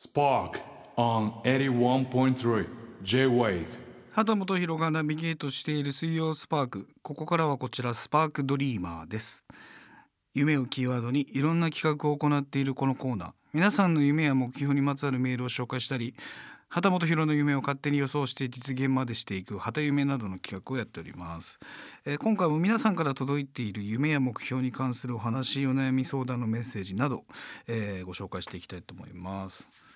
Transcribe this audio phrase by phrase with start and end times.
[0.00, 0.60] Spark
[0.96, 2.68] on 81.3
[3.02, 3.66] J-Wave.
[4.12, 9.44] 畑本博がナビゲートしている水曜スパークここからはこちらスパークドリーマーです。
[10.34, 13.30] 夢をキーワードにいろんな企画を行っているこのコーナー。
[13.52, 16.14] 皆さんの夢や目標にまつわるメールを紹介したり
[16.68, 21.58] 畑本博の夢を勝手に予想して実現までしていく畑夢などの企画をやっております、
[22.04, 27.24] えー今回も皆さんから届いている夢や目標に関するお話お悩み相談のメッセージなど、
[27.66, 29.87] えーご紹介していきたいと思います。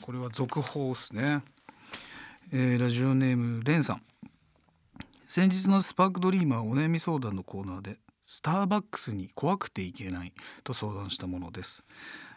[0.00, 1.42] これは続報ですね。
[2.52, 4.02] えーラジオネームレンさん。
[5.26, 11.84] 先日のスパークドリーマーお悩み相談のコーナーでスターバックスに怖くていけないと相談したものです、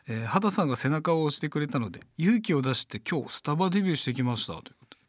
[0.08, 5.04] えー、畑さんが背中を押してくれたので勇気を出して今日スタバデビューしてきましたということで。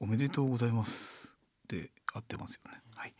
[0.00, 1.36] おめでとうございます。
[1.64, 2.78] って合ってますよね。
[2.94, 3.14] はい。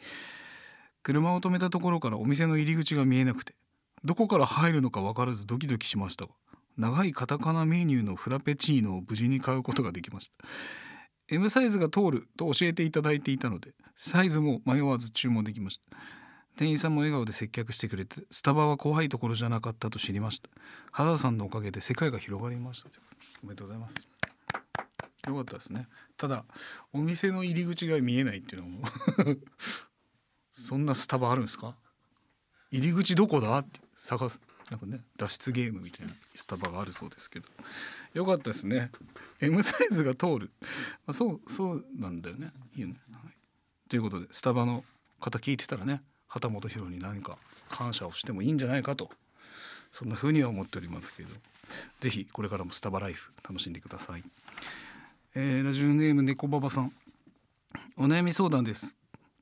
[1.02, 3.54] 車を止めたところからお店の入り口が見えなくて
[4.04, 6.32] どこから入るのか分からずドキドキしましたが
[6.76, 10.34] 長いカタカナメニューのフラペチーノを無事に買うことができました。
[11.28, 15.96] M サイズが通ると教えていただいていたのでサイズも迷わず注文できました。
[16.56, 20.48] 店員さんも笑顔で接客してくれてスタバは怖いところじゃなかったと知りました。
[20.92, 22.88] 原田さんのおかげで世界が広がりました。
[23.42, 24.08] おめでとうございます。
[25.26, 25.88] よかったですね。
[26.16, 26.44] ただ
[26.92, 28.84] お店の入り口が見えないっていうのも。
[30.52, 31.76] そんなスタバあるんですか？
[32.70, 33.58] 入り口どこだ？
[33.58, 34.40] って探す。
[34.70, 37.48] なんかね脱出ゲームみたいなスタバがあるそうですけど。
[38.14, 38.90] よかったですね。
[39.40, 40.50] M サイズが通る、
[41.06, 42.50] まあ、そうそうなんだよね。
[42.74, 43.32] いいよね、はい、
[43.88, 44.84] ということでスタバの
[45.20, 47.38] 方聞いてたらね畑本博に何か
[47.70, 49.10] 感謝をしてもいいんじゃないかと。
[49.92, 51.30] そんな風には思っておりますけど。
[52.00, 54.22] ぜひこれからもスタバライフ楽しんでください、
[55.34, 56.92] えーラジオネーム猫ババさん。
[57.96, 58.96] お悩み相談です。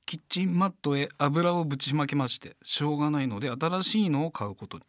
[0.06, 4.84] キッチンマットへ油をぶちまけましてしょうがないので新しいのを買うことに。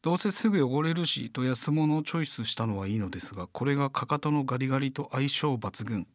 [0.00, 6.06] どうせすぐ汚れるしと安物をチョイスしたのはいいのですがこれがかかとのガリガリと相性抜群。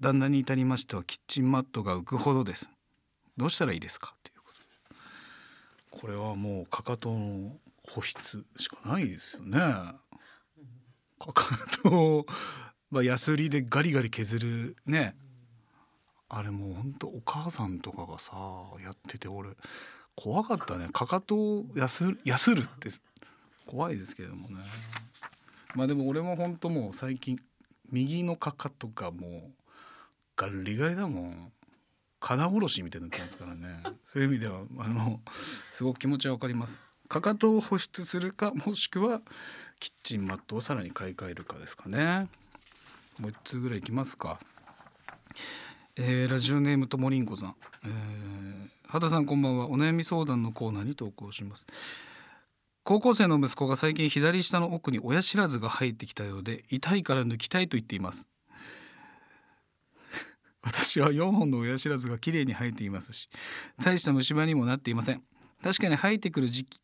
[0.00, 2.70] 旦那に至りましてはキッチンマットが浮くほどです。
[3.36, 4.14] どうしたらいいですか？
[4.22, 4.50] というこ
[5.90, 5.98] と。
[5.98, 7.56] これはもうかかとの
[7.88, 9.58] 保湿しかないですよね。
[9.58, 12.26] かかとを、
[12.90, 15.14] まあ、ヤスリでガリガリ削るね。
[16.34, 18.32] あれもうほんとお母さんとかがさ
[18.82, 19.50] やってて俺
[20.16, 20.88] 怖かったね。
[20.90, 22.88] かかとをやするやするって
[23.66, 24.62] 怖いですけどもね。
[25.74, 27.38] まあでも俺もほんともう最近
[27.90, 29.42] 右のかかとがもう
[30.34, 31.52] ガリガリだもん。
[32.18, 33.82] 金おろしみたいになってますからね。
[34.06, 35.20] そういう意味ではあの
[35.70, 36.80] すごく気持ちはわかります。
[37.08, 39.20] かかとを保湿するかもしくは
[39.80, 42.28] キッチンマットをさらに買い替えるかですかね。
[43.18, 44.40] もう一通ぐらいいきますか。
[45.98, 47.54] えーラジオネームともりんこさん、
[47.84, 49.68] えー、畑さんこんばんは。
[49.68, 51.66] お悩み相談のコーナーに投稿します。
[52.82, 58.26] 高校生の息子が最近左下の奥に親知らずが入ってきたようで痛いから抜きたいと言っています。
[60.64, 63.28] 私は4本の親知らずが綺麗に生えていますし
[63.84, 65.22] 大した虫歯にもなっていません。
[65.62, 66.80] 確かに生えてくる時期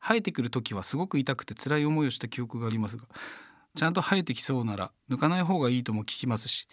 [0.00, 3.04] 生えてくる時はすごく痛くて辛い思いをした記憶がありますが
[3.74, 6.68] ちゃんと生えてきそうなら抜かない方がいいとも聞きますし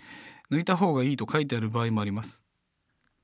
[0.52, 2.42] 抜いた方がいいと書いてある場合もあります。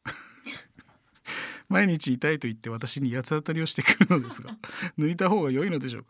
[1.70, 4.58] 毎日痛いと言って私に八つ当たりをしてくるのですが
[4.98, 6.10] 抜いた方が良いのでしょうか？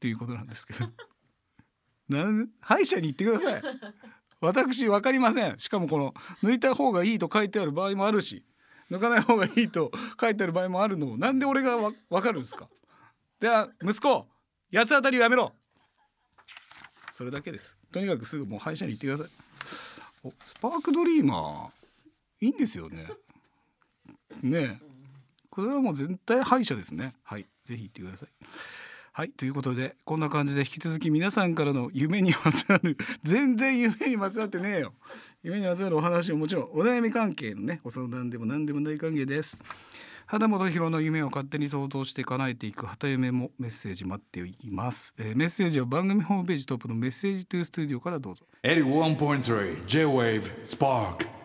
[0.00, 0.88] ということなんですけど。
[2.08, 3.62] なん歯医者に行ってください。
[4.40, 5.58] 私分かりません。
[5.58, 8.44] しかもこの抜いた方がいいと書いてある場合もあるし
[8.90, 12.70] 抜かない方がいいと書いてある場合もあるのをなんで俺がわ分かるんですか？
[13.40, 14.26] では息子
[14.72, 15.54] 八つ当たりをやめろ。
[17.12, 17.76] それだけです。
[17.92, 19.28] とにかくすぐもう歯医者に行ってください。
[20.24, 23.08] おスパークドリーマーいいんですよね。
[24.42, 24.80] ね
[25.50, 27.14] これはもう絶対歯医者ですね。
[27.24, 27.46] はい。
[27.64, 28.28] ぜひ行ってください。
[29.12, 29.30] はい。
[29.30, 34.92] ということでこんな感じで引き続き皆さんからの夢にまつわる全然夢にまつわってねえよ。
[35.42, 39.58] 夢にまつわるお話ももちろんお悩み関係のねご相談でも何でもない関係です。
[40.30, 48.44] 畑本博の夢を勝手に想像して叶えていく畑夢もメッセージ待っています、えーメッセージは番組ホームページトップのメッセージトゥースタジオからどうぞ。
[48.62, 51.37] 81.3 J-Wave Spark.